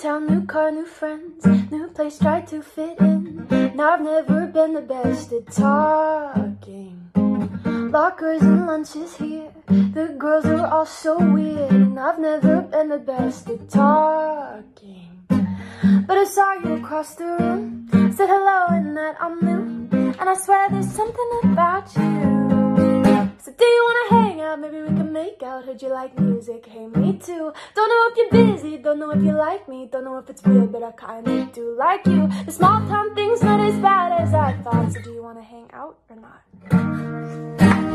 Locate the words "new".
0.28-0.46, 0.70-0.86, 1.72-1.88, 19.40-20.14